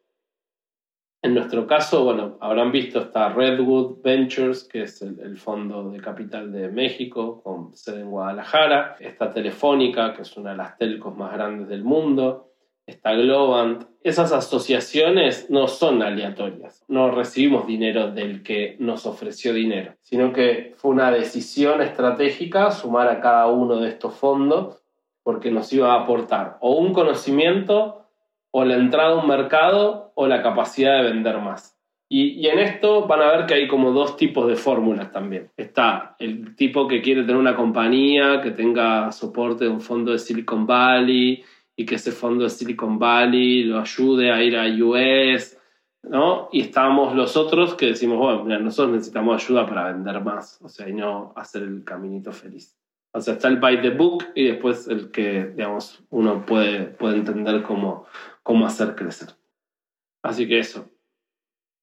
[1.22, 6.00] en nuestro caso, bueno, habrán visto está Redwood Ventures, que es el, el, fondo de
[6.00, 8.96] capital de México, con sede en Guadalajara.
[9.00, 12.49] Está Telefónica, que es una de las telcos más grandes del mundo
[12.90, 13.84] está Globant.
[14.04, 16.84] Esas asociaciones no son aleatorias.
[16.88, 23.08] No recibimos dinero del que nos ofreció dinero, sino que fue una decisión estratégica sumar
[23.08, 24.82] a cada uno de estos fondos
[25.24, 28.06] porque nos iba a aportar o un conocimiento
[28.52, 31.76] o la entrada a un mercado o la capacidad de vender más.
[32.12, 35.52] Y, y, en esto van a ver que hay como dos tipos de fórmulas también.
[35.56, 40.18] Está el tipo que quiere tener una compañía que tenga soporte de un fondo de
[40.18, 41.44] Silicon Valley
[41.80, 45.58] y que ese fondo de Silicon Valley lo ayude a ir a US,
[46.04, 46.50] ¿no?
[46.52, 50.90] Y estamos los otros que decimos, bueno, nosotros necesitamos ayuda para vender más, o sea,
[50.90, 52.78] y no hacer el caminito feliz.
[53.14, 57.16] O sea, está el buy the book y después el que, digamos, uno puede, puede
[57.16, 58.04] entender cómo,
[58.44, 59.30] cómo hacer crecer.
[60.22, 60.86] Así que eso.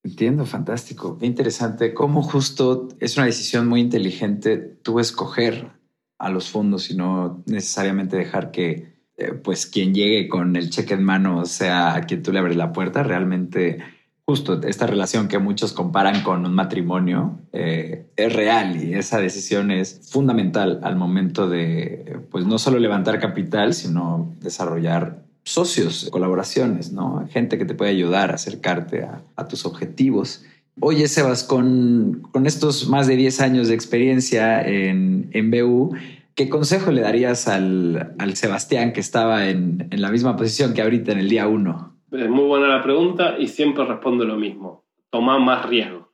[0.04, 1.16] Entiendo, fantástico.
[1.16, 1.94] Qué interesante.
[1.94, 5.72] Cómo justo es una decisión muy inteligente tú escoger
[6.18, 10.94] a los fondos y no necesariamente dejar que eh, pues quien llegue con el cheque
[10.94, 13.78] en mano sea a quien tú le abres la puerta, realmente
[14.26, 19.70] justo esta relación que muchos comparan con un matrimonio eh, es real y esa decisión
[19.70, 27.24] es fundamental al momento de, pues no solo levantar capital, sino desarrollar socios, colaboraciones, ¿no?
[27.30, 30.44] Gente que te puede ayudar a acercarte a, tus objetivos.
[30.80, 35.94] Oye, Sebas, con, con, estos más de 10 años de experiencia en, en BU,
[36.36, 41.18] ¿Qué consejo le darías al, Sebastián que estaba en, la misma posición que ahorita en
[41.18, 41.96] el día uno?
[42.12, 44.84] Es muy buena la pregunta y siempre respondo lo mismo.
[45.08, 46.12] Toma más riesgo.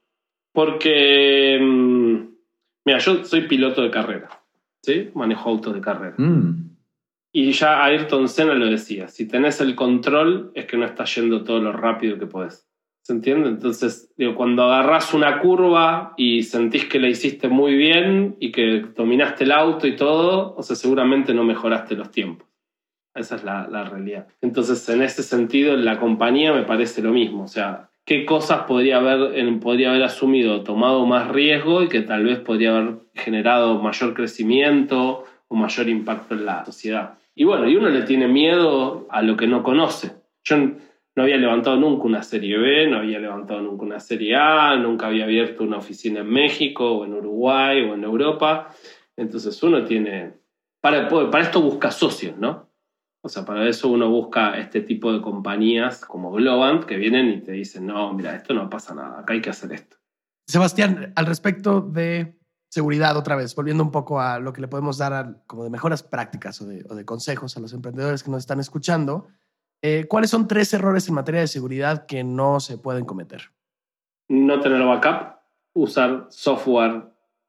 [0.52, 2.16] Porque, mm,
[2.84, 4.28] mira, yo soy piloto de carrera,
[4.80, 5.10] ¿sí?
[5.14, 6.14] Manejo autos de carrera.
[6.16, 6.70] Mm.
[7.32, 11.42] Y ya Ayrton Senna lo decía, si tenés el control es que no estás yendo
[11.42, 12.68] todo lo rápido que podés.
[13.02, 13.48] ¿Se entiende?
[13.48, 19.42] Entonces, cuando agarras una curva y sentís que la hiciste muy bien y que dominaste
[19.42, 22.48] el auto y todo, o sea, seguramente no mejoraste los tiempos.
[23.14, 24.28] Esa es la, realidad.
[24.40, 27.42] Entonces, en ese sentido, en la compañía me parece lo mismo.
[27.42, 32.24] O sea, ¿qué cosas podría haber, podría haber asumido, tomado más riesgo y que tal
[32.24, 37.18] vez podría haber generado mayor crecimiento o mayor impacto en la sociedad.
[37.34, 40.12] Y bueno, y uno le tiene miedo a lo que no conoce.
[41.14, 45.06] No había levantado nunca una serie B, no había levantado nunca una serie A, nunca
[45.06, 48.74] había abierto una oficina en México o en Uruguay o en Europa.
[49.16, 50.34] Entonces uno tiene,
[50.80, 52.70] para, para esto busca socios, ¿no?
[53.24, 57.40] O sea, para eso uno busca este tipo de compañías como Globant que vienen y
[57.40, 59.96] te dicen, no, mira, esto no pasa nada, acá hay que hacer esto.
[60.46, 62.36] Sebastián, al respecto de
[62.68, 66.02] seguridad otra vez, volviendo un poco a lo que le podemos dar como de mejoras
[66.02, 69.28] prácticas o de, consejos a los emprendedores que nos están escuchando,
[69.82, 73.50] eh, ¿cuáles son tres errores en materia de seguridad que no se pueden cometer?
[74.28, 75.40] No tener backup,
[75.74, 77.04] usar software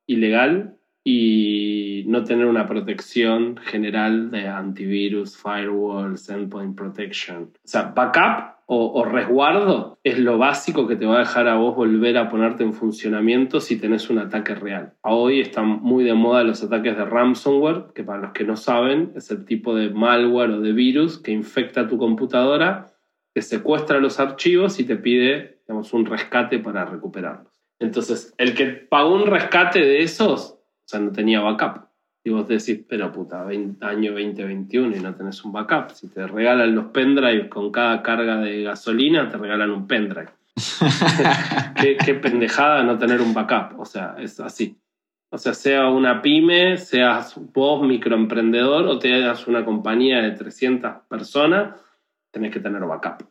[0.07, 7.51] ilegal y no tener una protección general de antivirus, firewalls, endpoint protection.
[7.53, 11.75] O sea, backup o, resguardo es lo básico que te va a dejar a vos
[11.75, 14.93] volver a ponerte en funcionamiento si tenés un ataque real.
[15.01, 19.11] Hoy están muy de moda los ataques de ransomware, que para los que no saben
[19.15, 22.93] es el tipo de malware o de virus que infecta tu computadora,
[23.33, 27.61] te secuestra los archivos y te pide digamos, un rescate para recuperarlos.
[27.79, 31.87] Entonces, el que pagó un rescate de esos o sea, no tenía backup.
[32.25, 35.91] Y vos decís, pero puta, año 2021 y no tenés un backup.
[35.91, 40.29] Si te regalan los pendrive con cada carga de gasolina, te regalan un pendrive.
[41.75, 43.77] qué, pendejada no tener un backup.
[43.77, 44.77] O sea, es así.
[45.31, 51.07] O sea, sea una pyme, seas vos microemprendedor o te hagas una compañía de 300
[51.09, 51.75] personas,
[52.31, 53.27] tenés que tener backup.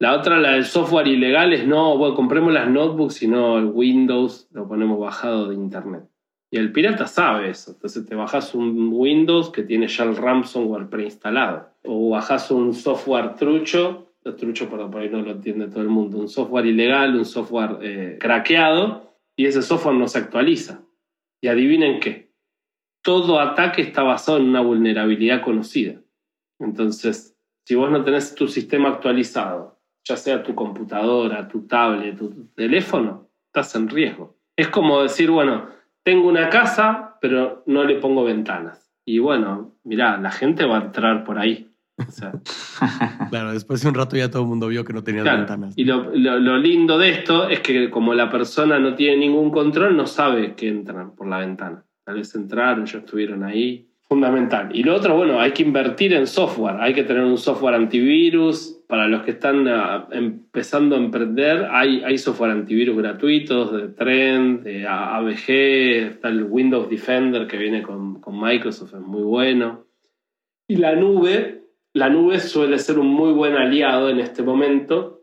[0.00, 3.66] La otra, la del software ilegal, es no, bueno, compremos las notebooks y no el
[3.66, 6.04] Windows lo ponemos bajado de internet.
[6.54, 7.72] Y el pirata sabe eso.
[7.72, 11.68] Entonces te bajas un Windows que tiene ya el ransomware preinstalado.
[11.82, 16.16] O bajas un software trucho, trucho perdón, por ahí no lo entiende todo el mundo,
[16.16, 20.84] un software ilegal, un software eh, craqueado, y ese software no se actualiza.
[21.42, 22.30] Y adivinen qué.
[23.02, 26.00] Todo ataque está basado en una vulnerabilidad conocida.
[26.60, 27.36] Entonces,
[27.66, 33.28] si vos no tenés tu sistema actualizado, ya sea tu computadora, tu tablet, tu teléfono,
[33.48, 34.36] estás en riesgo.
[34.56, 38.92] Es como decir, bueno, tengo una casa, pero no le pongo ventanas.
[39.04, 41.70] Y bueno, mirá, la gente va a entrar por ahí.
[43.30, 45.74] claro, después de un rato ya todo el mundo vio que no tenía ventanas.
[45.76, 46.10] Y lo,
[46.58, 50.68] lindo de esto es que como la persona no tiene ningún control, no sabe que
[50.68, 51.84] entran por la ventana.
[52.04, 53.90] Tal vez entraron, ya estuvieron ahí.
[54.08, 54.70] Fundamental.
[54.74, 56.76] Y lo otro, bueno, hay que invertir en software.
[56.80, 62.02] Hay que tener un software antivirus, para los que están ah, empezando a emprender, hay,
[62.04, 65.50] hay software antivirus gratuitos de Trend, de ABG,
[66.12, 69.86] está el Windows Defender que viene con, con Microsoft, es muy bueno.
[70.68, 71.62] Y la nube,
[71.92, 75.22] la nube suele ser un muy buen aliado en este momento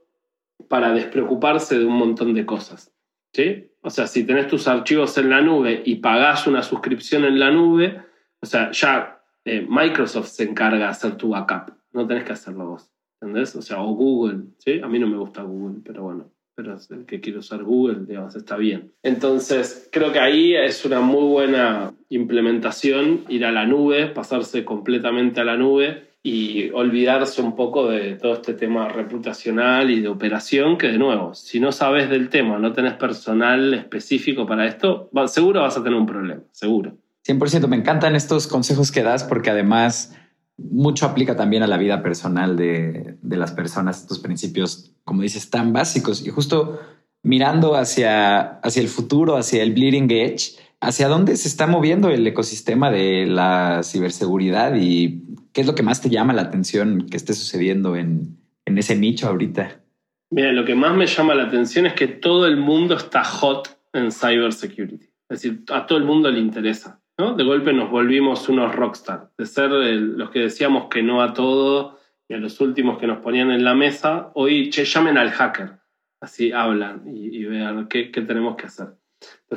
[0.67, 2.93] para despreocuparse de un montón de cosas.
[3.31, 3.71] ¿sí?
[3.81, 7.51] O sea, si tenés tus archivos en la nube y pagás una suscripción en la
[7.51, 8.01] nube,
[8.41, 12.65] o sea, ya eh, Microsoft se encarga de hacer tu backup, no tenés que hacerlo
[12.65, 12.91] vos.
[13.21, 13.55] ¿Entendés?
[13.55, 14.81] O sea, o Google, ¿sí?
[14.81, 18.35] A mí no me gusta Google, pero bueno, pero el que quiere usar Google, digamos,
[18.35, 18.93] está bien.
[19.03, 25.39] Entonces, creo que ahí es una muy buena implementación ir a la nube, pasarse completamente
[25.39, 30.77] a la nube y olvidarse un poco de todo este tema reputacional y de operación,
[30.77, 35.61] que de nuevo, si no sabes del tema, no tenés personal específico para esto, seguro
[35.61, 36.97] vas a tener un problema, seguro.
[37.27, 40.15] 100%, me encantan estos consejos que das porque además
[40.57, 45.73] mucho aplica también a la vida personal de, las personas, estos principios, como dices, tan
[45.73, 46.25] básicos.
[46.25, 46.79] Y justo
[47.23, 52.25] mirando hacia, hacia el futuro, hacia el bleeding edge, hacia dónde se está moviendo el
[52.25, 57.17] ecosistema de la ciberseguridad y qué es lo que más te llama la atención que
[57.17, 59.79] esté sucediendo en, en ese nicho ahorita.
[60.31, 63.77] Mira, lo que más me llama la atención es que todo el mundo está hot
[63.93, 65.05] en cybersecurity.
[65.29, 67.00] Es decir, a todo el mundo le interesa.
[67.21, 71.99] De golpe nos volvimos unos rockstar, de ser los que decíamos que no a todo
[72.27, 75.73] y a los últimos que nos ponían en la mesa, hoy, che, llamen al hacker,
[76.19, 78.87] así hablan y, vean qué, tenemos que hacer.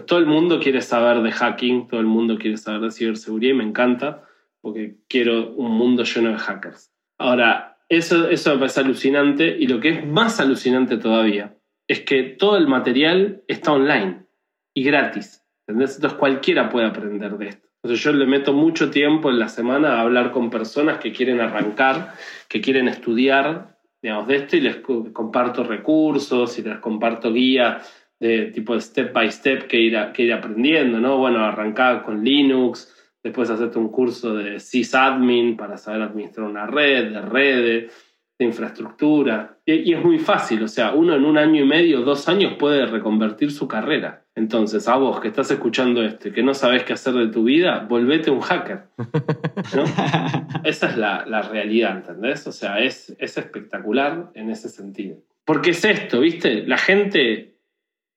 [0.07, 3.59] Todo el mundo quiere saber de hacking, todo el mundo quiere saber de ciberseguridad y
[3.59, 4.24] me encanta
[4.61, 6.92] porque quiero un mundo lleno de hackers.
[7.16, 11.57] Ahora, eso, eso me parece alucinante y lo que es más alucinante todavía
[11.89, 14.26] es que todo el material está online
[14.74, 15.43] y gratis.
[15.67, 17.69] Entonces cualquiera puede aprender de esto.
[17.83, 21.41] Entonces yo le meto mucho tiempo en la semana a hablar con personas que quieren
[21.41, 22.15] arrancar,
[22.49, 28.47] que quieren estudiar, digamos, de esto y les comparto recursos y les comparto guías de
[28.47, 31.19] tipo step by step que ir, que ir aprendiendo, ¿no?
[31.19, 32.91] Bueno, arrancar con Linux,
[33.23, 39.59] después hacerte un curso de sysadmin para saber administrar una red, de redes, de infraestructura.
[39.64, 42.87] Y, es muy fácil, o sea, uno en un año y medio, dos años puede
[42.87, 44.24] reconvertir su carrera.
[44.35, 47.45] Entonces, a vos que estás escuchando esto y que no sabes qué hacer de tu
[47.45, 48.89] vida, volvete un hacker.
[50.64, 52.47] Esa es la, la, realidad, ¿entendés?
[52.47, 55.18] O sea, es, es espectacular en ese sentido.
[55.45, 56.66] Porque es esto, ¿viste?
[56.66, 57.59] La gente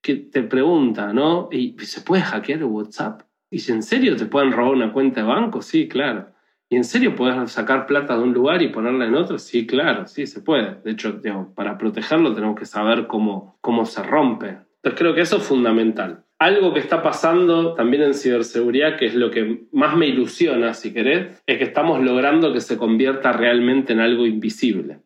[0.02, 1.48] que te pregunta, ¿no?
[1.52, 3.22] ¿Y se puede hackear el WhatsApp?
[3.50, 5.62] ¿Y si en serio te pueden robar una cuenta de banco?
[5.62, 6.32] Sí, claro.
[6.70, 9.38] ¿Y en serio puedes sacar plata de un lugar y ponerla en otro?
[9.38, 10.76] Sí, claro, sí, se puede.
[10.84, 11.20] De hecho,
[11.54, 14.48] para protegerlo tenemos que saber cómo, cómo se rompe.
[14.48, 16.24] Entonces creo que eso es fundamental.
[16.38, 20.92] Algo que está pasando también en ciberseguridad, que es lo que más me ilusiona, si
[20.92, 25.00] querés, es que estamos logrando que se convierta realmente en algo invisible.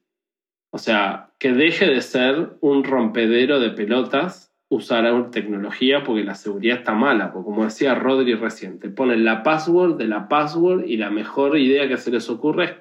[0.71, 6.79] O sea, que deje de ser un rompedero de pelotas usar tecnología porque la seguridad
[6.79, 11.11] está mala, porque como decía Rodri reciente, ponen la password de la password y la
[11.11, 12.73] mejor idea que se les ocurre es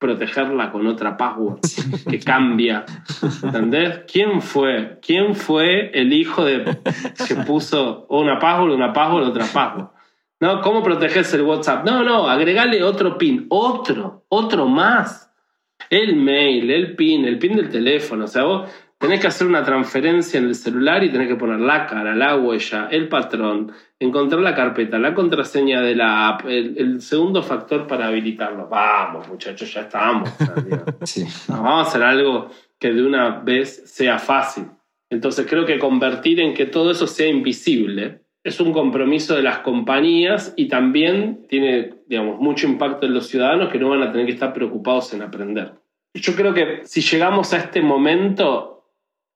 [0.00, 1.60] protegerla con otra password
[2.10, 2.84] que cambia.
[3.42, 4.00] ¿Entendés?
[4.10, 4.98] ¿Quién fue?
[5.00, 6.64] ¿Quién fue el hijo de
[7.26, 9.88] que puso una password, una password, otra password?
[10.40, 11.84] No, ¿cómo proteges el WhatsApp?
[11.84, 15.32] No, no, agregale otro pin, otro, otro más.
[15.90, 18.24] El mail, el pin, el pin del teléfono.
[18.24, 21.60] O sea, vos tenés que hacer una transferencia en el celular y tenés que poner
[21.60, 27.00] la cara, la huella, el patrón, encontrar la carpeta, la contraseña de la app, el,
[27.00, 28.68] segundo factor para habilitarlo.
[28.68, 30.30] Vamos, muchachos, ya estamos.
[31.48, 34.66] vamos a hacer algo que de una vez sea fácil.
[35.10, 39.58] Entonces creo que convertir en que todo eso sea invisible es un compromiso de las
[39.60, 44.26] compañías y también tiene, digamos, mucho impacto en los ciudadanos que no van a tener
[44.26, 45.74] que estar preocupados en aprender.
[46.14, 48.77] Yo creo que si llegamos a este momento,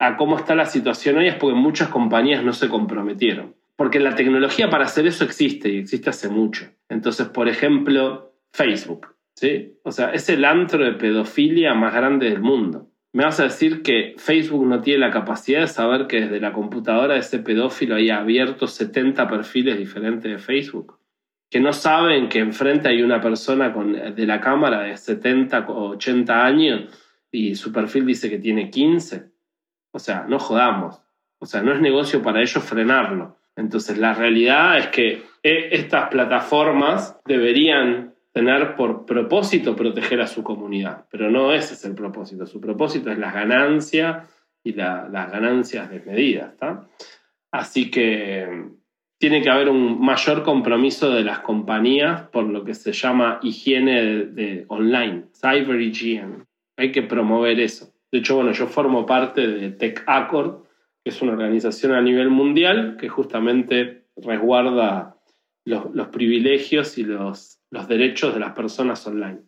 [0.02, 3.54] a cómo está la situación hoy es porque muchas compañías no se comprometieron.
[3.76, 6.66] Porque la tecnología para hacer eso existe y existe hace mucho.
[6.88, 9.14] Entonces, por ejemplo, Facebook.
[9.36, 9.78] ¿sí?
[9.84, 12.90] O sea, es el antro de pedofilia más grande del mundo.
[13.12, 16.52] ¿Me vas a decir que Facebook no tiene la capacidad de saber que desde la
[16.52, 20.98] computadora de ese pedófilo hay abierto 70 perfiles diferentes de Facebook?
[21.48, 25.90] Que no saben que enfrente hay una persona con, de la cámara de 70 o
[25.90, 26.88] 80 años
[27.30, 29.31] y su perfil dice que tiene 15.
[29.92, 31.00] O sea, no jodamos.
[31.38, 33.36] O sea, no es negocio para ellos frenarlo.
[33.56, 40.42] Entonces, la realidad es que eh, estas plataformas deberían tener por propósito proteger a su
[40.42, 42.46] comunidad, pero no ese es el propósito.
[42.46, 44.26] Su propósito es la ganancia
[44.64, 46.54] y las ganancias desmedidas.
[47.50, 48.70] Así que
[49.18, 54.24] tiene que haber un mayor compromiso de las compañías por lo que se llama higiene
[54.26, 56.44] de online, cyber hygiene.
[56.76, 57.91] Hay que promover eso.
[58.12, 60.64] De hecho, bueno, yo formo parte de Tech Accord,
[61.02, 65.16] que es una organización a nivel mundial que justamente resguarda
[65.64, 67.58] los, privilegios y los,
[67.88, 69.40] derechos de las personas online.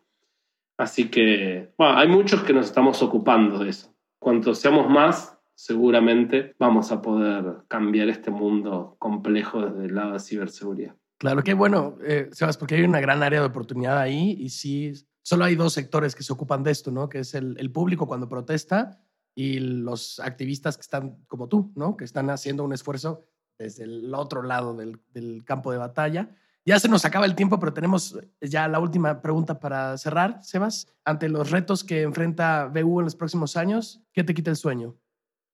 [0.79, 3.95] Así que, bueno, hay muchos que nos estamos ocupando de eso.
[4.19, 10.21] Cuanto seamos más, seguramente vamos a poder cambiar este mundo complejo desde el lado de
[10.21, 10.97] ciberseguridad.
[11.19, 14.93] Claro, qué bueno, eh, Sebas, porque hay una gran área de oportunidad ahí y sí
[15.25, 17.09] solo hay dos sectores que se ocupan de esto, ¿no?
[17.09, 19.01] Que es el, público cuando protesta
[19.35, 21.97] y los activistas que están como tú, ¿no?
[21.97, 23.25] Que están haciendo un esfuerzo
[23.59, 26.29] desde el otro lado del, campo de batalla.
[26.67, 30.95] Ya se nos acaba el tiempo, pero tenemos ya la última pregunta para cerrar, Sebas.
[31.05, 34.95] Ante los retos que enfrenta BU en los próximos años, ¿qué te quita el sueño?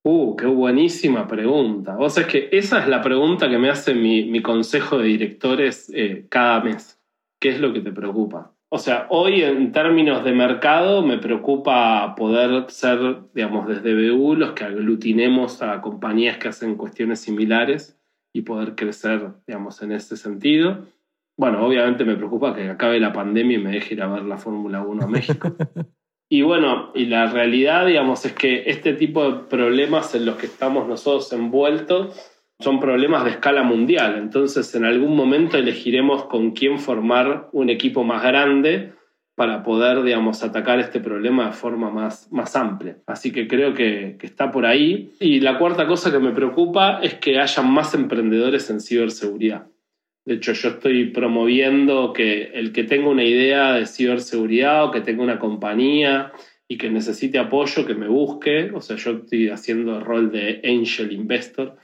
[0.03, 1.97] Uh, qué buenísima pregunta.
[1.99, 5.91] O sea, es que esa es la pregunta que me hace mi, consejo de directores
[5.95, 6.99] eh, cada mes.
[7.39, 8.55] ¿Qué es lo que te preocupa?
[8.73, 14.53] O sea, hoy en términos de mercado me preocupa poder ser, digamos, desde BU los
[14.53, 18.01] que aglutinemos a compañías que hacen cuestiones similares
[18.33, 20.87] y poder crecer, digamos, en ese sentido.
[21.37, 24.39] Bueno, obviamente me preocupa que acabe la pandemia y me deje ir a ver la
[24.39, 25.53] Fórmula 1 a México.
[26.31, 30.47] y bueno, y la realidad, digamos, es que este tipo de problemas en los que
[30.47, 34.17] estamos nosotros envueltos son problemas de escala mundial.
[34.19, 38.93] Entonces, en algún momento elegiremos con quién formar un equipo más grande
[39.35, 42.99] para poder, digamos, atacar este problema de forma más, más amplia.
[43.07, 45.13] Así que creo que, que, está por ahí.
[45.19, 49.67] Y la cuarta cosa que me preocupa es que haya más emprendedores en ciberseguridad.
[50.27, 55.01] De hecho, yo estoy promoviendo que el que tenga una idea de ciberseguridad o que
[55.01, 56.33] tenga una compañía
[56.69, 58.71] y que necesite apoyo, que me busque.
[58.75, 61.79] O sea, yo estoy haciendo el rol de angel investor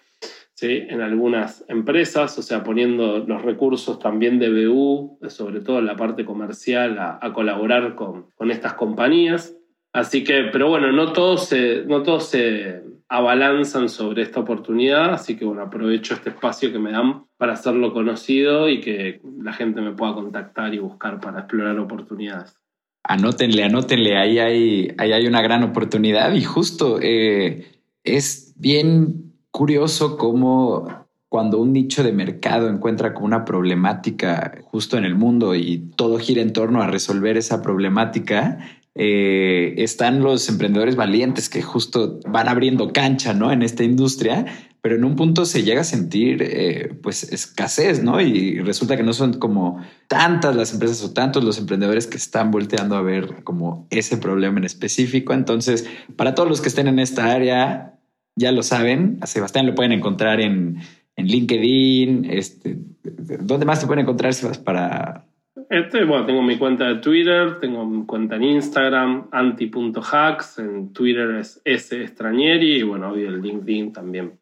[0.63, 5.97] en algunas empresas, o sea, poniendo los recursos también de BU, sobre todo en la
[5.97, 9.55] parte comercial, a, colaborar con, con, estas compañías.
[9.93, 15.37] Así que, pero bueno, no todos, se, no todos se abalanzan sobre esta oportunidad, así
[15.37, 19.81] que bueno, aprovecho este espacio que me dan para hacerlo conocido y que la gente
[19.81, 22.57] me pueda contactar y buscar para explorar oportunidades.
[23.05, 27.67] anótenle, anótenle, ahí hay, ahí hay una gran oportunidad y justo eh,
[28.03, 29.26] es bien
[29.57, 35.55] curioso cómo cuando un nicho de mercado encuentra como una problemática justo en el mundo
[35.55, 38.59] y todo gira en torno a resolver esa problemática,
[38.95, 43.51] eh, están los emprendedores valientes que justo van abriendo cancha ¿no?
[43.51, 44.45] en esta industria,
[44.83, 48.21] pero en un punto se llega a sentir eh, pues escasez, ¿no?
[48.21, 52.51] Y resulta que no son como tantas las empresas o tantos los emprendedores que están
[52.51, 55.33] volteando a ver como ese problema en específico.
[55.33, 57.96] Entonces, para todos los que estén en esta área,
[58.37, 60.79] ya lo saben, a Sebastián lo pueden encontrar en,
[61.17, 64.33] en LinkedIn, este, ¿dónde más te pueden encontrar
[64.65, 65.27] para
[65.71, 71.31] este, bueno, tengo mi cuenta de Twitter, tengo mi cuenta en Instagram, anti.hacks, en Twitter
[71.37, 72.15] es S
[72.61, 74.39] y bueno, hoy el LinkedIn también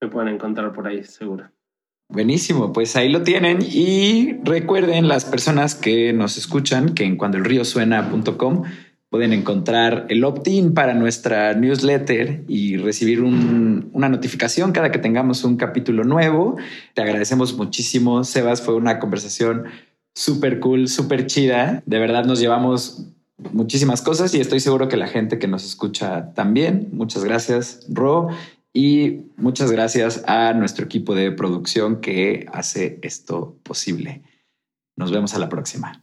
[0.00, 1.50] me pueden encontrar por ahí, seguro.
[2.08, 8.64] Buenísimo, pues ahí lo tienen y recuerden las personas que nos escuchan que en cuandoelríosuena.com
[9.12, 15.58] pueden encontrar el opt-in para nuestra newsletter y recibir una notificación cada que tengamos un
[15.58, 16.56] capítulo nuevo.
[16.94, 19.64] Te agradecemos muchísimo, Sebas, fue una conversación
[20.14, 21.82] súper cool, súper chida.
[21.84, 23.04] De verdad nos llevamos
[23.52, 26.88] muchísimas cosas y estoy seguro que la gente que nos escucha también.
[26.92, 28.28] Muchas gracias, Ro.
[28.72, 34.22] Y muchas gracias a nuestro equipo de producción que hace esto posible.
[34.96, 36.02] Nos vemos a la próxima.